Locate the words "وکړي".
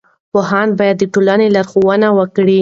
2.17-2.59